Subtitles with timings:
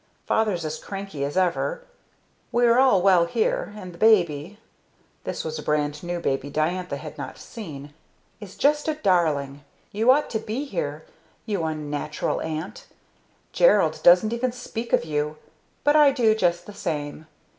[0.25, 1.83] Father's as cranky as ever.
[2.51, 4.57] We are all well here and the baby
[5.25, 7.93] (this was a brand new baby Diantha had not seen)
[8.39, 9.63] is just a Darling!
[9.91, 11.05] You ought to be here,
[11.45, 12.87] you unnatural Aunt!
[13.51, 15.37] Gerald doesn't ever speak of you
[15.83, 17.27] but I do just the same.